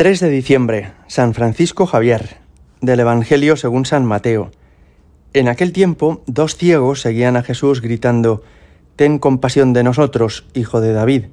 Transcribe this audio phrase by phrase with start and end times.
[0.00, 2.38] 3 de diciembre, San Francisco Javier,
[2.80, 4.50] del Evangelio según San Mateo.
[5.34, 8.42] En aquel tiempo, dos ciegos seguían a Jesús gritando,
[8.96, 11.26] Ten compasión de nosotros, hijo de David.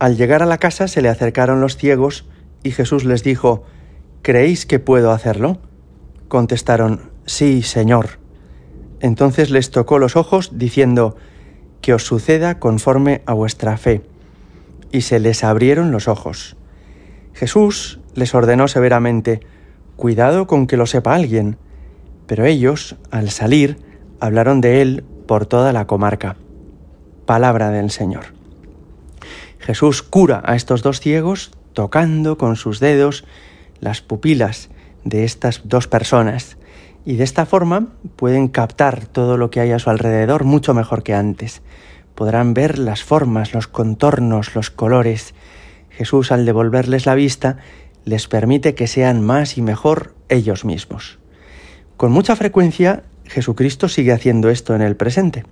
[0.00, 2.24] Al llegar a la casa se le acercaron los ciegos
[2.64, 3.62] y Jesús les dijo,
[4.22, 5.58] ¿Creéis que puedo hacerlo?
[6.26, 8.18] Contestaron, Sí, Señor.
[8.98, 11.14] Entonces les tocó los ojos, diciendo,
[11.80, 14.02] Que os suceda conforme a vuestra fe.
[14.90, 16.56] Y se les abrieron los ojos.
[17.34, 19.40] Jesús les ordenó severamente,
[19.96, 21.56] Cuidado con que lo sepa alguien.
[22.26, 23.78] Pero ellos, al salir,
[24.18, 26.36] hablaron de él por toda la comarca.
[27.26, 28.26] Palabra del Señor.
[29.58, 33.24] Jesús cura a estos dos ciegos tocando con sus dedos
[33.80, 34.68] las pupilas
[35.04, 36.56] de estas dos personas
[37.04, 41.02] y de esta forma pueden captar todo lo que hay a su alrededor mucho mejor
[41.02, 41.62] que antes.
[42.14, 45.34] Podrán ver las formas, los contornos, los colores,
[45.96, 47.58] Jesús al devolverles la vista
[48.04, 51.18] les permite que sean más y mejor ellos mismos.
[51.96, 55.44] Con mucha frecuencia Jesucristo sigue haciendo esto en el presente,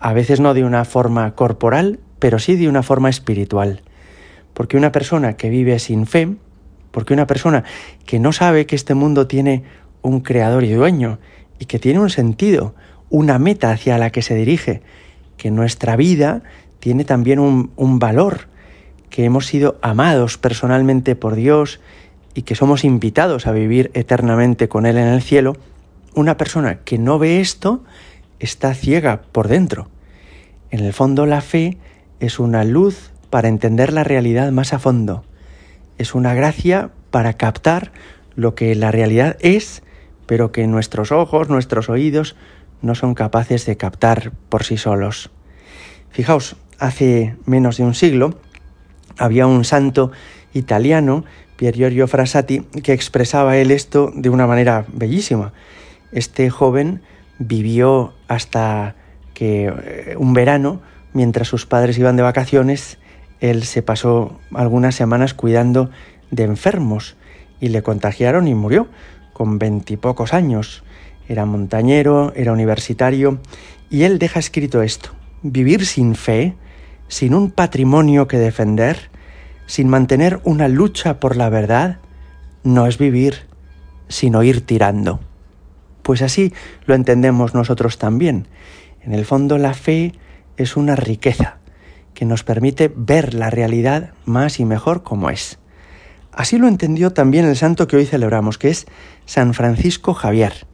[0.00, 3.82] a veces no de una forma corporal, pero sí de una forma espiritual.
[4.52, 6.36] Porque una persona que vive sin fe,
[6.90, 7.64] porque una persona
[8.06, 9.64] que no sabe que este mundo tiene
[10.02, 11.18] un creador y dueño,
[11.58, 12.74] y que tiene un sentido,
[13.10, 14.82] una meta hacia la que se dirige,
[15.36, 16.42] que nuestra vida
[16.80, 18.48] tiene también un, valor,
[19.14, 21.78] que hemos sido amados personalmente por Dios
[22.34, 25.56] y que somos invitados a vivir eternamente con Él en el cielo,
[26.16, 27.84] una persona que no ve esto
[28.40, 29.88] está ciega por dentro.
[30.72, 31.78] En el fondo la fe
[32.18, 35.22] es una luz para entender la realidad más a fondo.
[35.96, 37.92] Es una gracia para captar
[38.34, 39.84] lo que la realidad es,
[40.26, 42.34] pero que nuestros ojos, nuestros oídos
[42.82, 45.30] no son capaces de captar por sí solos.
[46.10, 48.40] Fijaos, hace menos de un siglo,
[49.18, 50.12] había un santo
[50.52, 51.24] italiano,
[51.56, 55.52] Pier Giorgio Frassati, que expresaba él esto de una manera bellísima.
[56.12, 57.02] Este joven
[57.38, 58.94] vivió hasta
[59.34, 60.80] que eh, un verano,
[61.12, 62.98] mientras sus padres iban de vacaciones,
[63.40, 65.90] él se pasó algunas semanas cuidando
[66.30, 67.16] de enfermos
[67.60, 68.88] y le contagiaron y murió
[69.32, 70.84] con veintipocos años.
[71.28, 73.40] Era montañero, era universitario
[73.90, 75.10] y él deja escrito esto.
[75.42, 76.54] Vivir sin fe
[77.08, 79.10] sin un patrimonio que defender,
[79.66, 81.98] sin mantener una lucha por la verdad,
[82.62, 83.46] no es vivir,
[84.08, 85.20] sino ir tirando.
[86.02, 86.52] Pues así
[86.86, 88.48] lo entendemos nosotros también.
[89.02, 90.12] En el fondo la fe
[90.56, 91.58] es una riqueza
[92.14, 95.58] que nos permite ver la realidad más y mejor como es.
[96.32, 98.86] Así lo entendió también el santo que hoy celebramos, que es
[99.24, 100.66] San Francisco Javier.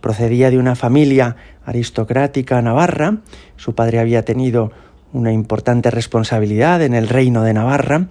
[0.00, 3.18] Procedía de una familia aristocrática navarra,
[3.56, 4.72] su padre había tenido
[5.12, 8.08] una importante responsabilidad en el reino de Navarra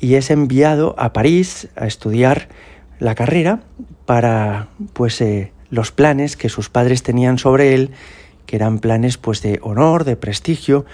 [0.00, 2.48] y es enviado a París a estudiar
[2.98, 3.60] la carrera
[4.06, 7.90] para pues eh, los planes que sus padres tenían sobre él,
[8.46, 10.84] que eran planes pues de honor, de prestigio,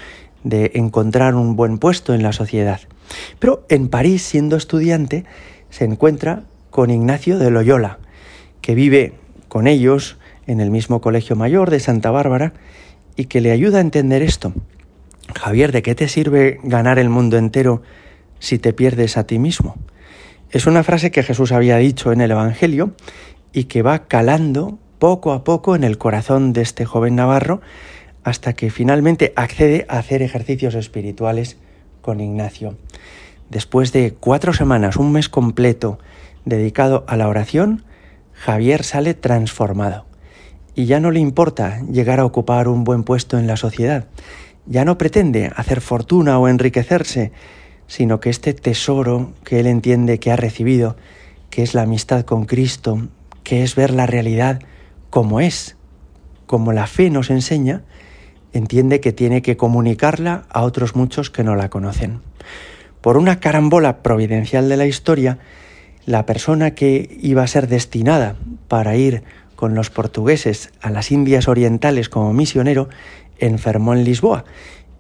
[0.44, 2.81] de encontrar un buen puesto en la sociedad.
[3.38, 5.25] Pero en París, siendo estudiante,
[5.69, 7.99] se encuentra con Ignacio de Loyola,
[8.61, 9.15] que vive
[9.49, 12.53] con ellos en el mismo colegio mayor de Santa Bárbara
[13.17, 14.53] y que le ayuda a entender esto,
[15.38, 17.82] Javier, ¿de qué te sirve ganar el mundo entero
[18.38, 19.76] si te pierdes a ti mismo?
[20.50, 22.94] Es una frase que Jesús había dicho en el Evangelio
[23.52, 27.60] y que va calando poco a poco en el corazón de este joven navarro
[28.24, 31.56] hasta que finalmente accede a hacer ejercicios espirituales
[32.02, 32.76] con Ignacio.
[33.48, 35.98] Después de cuatro semanas, un mes completo
[36.44, 37.84] dedicado a la oración,
[38.32, 40.06] Javier sale transformado
[40.74, 44.06] y ya no le importa llegar a ocupar un buen puesto en la sociedad,
[44.70, 47.32] ya no pretende hacer fortuna o enriquecerse,
[47.88, 50.97] sino que este tesoro que él entiende que ha recibido,
[51.50, 53.08] que es la amistad con Cristo,
[53.42, 54.60] que es ver la realidad
[55.10, 55.76] como es,
[56.47, 57.82] como la fe nos enseña,
[58.53, 62.20] entiende que tiene que comunicarla a otros muchos que no la conocen.
[63.00, 65.38] Por una carambola providencial de la historia,
[66.06, 68.37] la persona que iba a ser destinada
[68.69, 69.25] para ir
[69.56, 72.88] con los portugueses a las Indias Orientales como misionero
[73.40, 74.44] enfermó en Lisboa.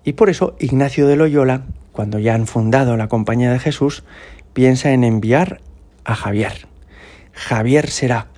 [0.04, 4.04] Y por eso Ignacio de Loyola, cuando ya han fundado la Compañía de Jesús,
[4.52, 5.60] piensa en enviar
[6.04, 6.66] a Javier.
[7.32, 8.28] Javier será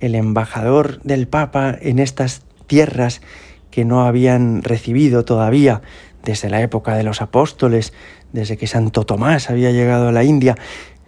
[0.00, 3.22] el embajador del Papa en estas tierras
[3.70, 5.82] que no habían recibido todavía
[6.24, 7.92] desde la época de los apóstoles,
[8.32, 10.56] desde que Santo Tomás había llegado a la India,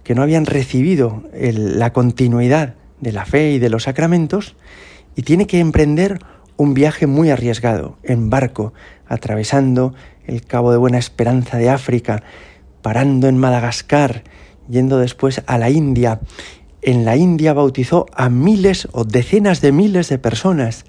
[0.02, 4.56] que no habían recibido la continuidad de la fe y de los sacramentos,
[5.16, 6.18] y tiene que emprender
[6.56, 8.72] un viaje muy arriesgado, en barco,
[9.06, 9.94] atravesando
[10.26, 12.22] el Cabo de Buena Esperanza de África,
[12.82, 14.24] parando en Madagascar,
[14.68, 16.20] yendo después a la India.
[16.82, 20.84] En la India bautizó a miles o decenas de miles de personas,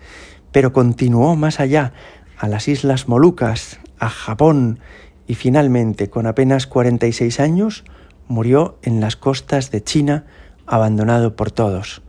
[0.52, 1.94] pero continuó más allá,
[2.38, 4.80] a las Islas Molucas, a Japón,
[5.28, 7.84] y finalmente, con apenas 46 años,
[8.28, 10.26] murió en las costas de China,
[10.66, 12.02] abandonado por todos.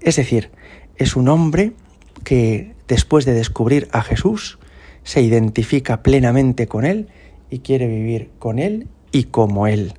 [0.00, 0.50] Es decir,
[0.96, 1.72] es un hombre
[2.24, 4.58] que después de descubrir a Jesús,
[5.04, 7.08] se identifica plenamente con él
[7.50, 9.94] y quiere vivir con él y como él.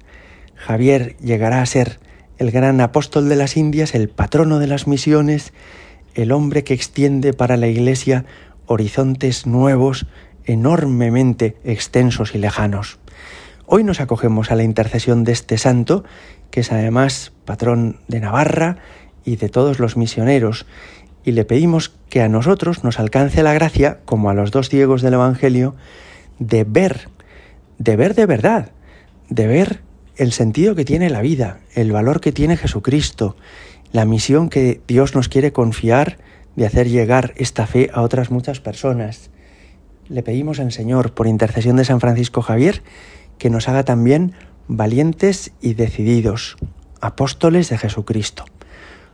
[0.55, 1.99] Javier llegará a ser
[2.37, 5.53] el gran apóstol de las Indias, el patrono de las misiones,
[6.15, 8.25] el hombre que extiende para la Iglesia
[8.65, 10.07] horizontes nuevos,
[10.45, 12.99] enormemente extensos y lejanos.
[13.67, 16.03] Hoy nos acogemos a la intercesión de este santo,
[16.51, 18.77] que es además patrón de Navarra
[19.23, 20.65] y de todos los misioneros,
[21.25, 25.01] y le pedimos que a nosotros nos alcance la gracia, como a los dos ciegos
[25.01, 25.75] del Evangelio,
[26.37, 27.09] de ver,
[27.79, 28.71] de ver de verdad,
[29.29, 29.81] de ver
[30.17, 33.35] el sentido que tiene la vida, el valor que tiene Jesucristo,
[33.91, 36.17] la misión que Dios nos quiere confiar
[36.55, 39.31] de hacer llegar esta fe a otras muchas personas.
[40.07, 42.83] Le pedimos al Señor, por intercesión de San Francisco Javier,
[43.39, 44.33] que nos haga también
[44.67, 46.55] valientes y decididos,
[47.01, 48.45] apóstoles de Jesucristo.